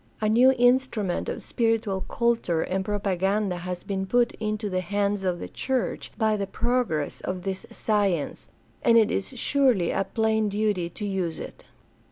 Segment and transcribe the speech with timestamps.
[0.19, 5.23] A new instrument of spiritual culture and propa ganda has been put into the hands
[5.23, 8.47] of the church by the progress of this science,
[8.81, 11.65] and it is surely a plain duty to use it.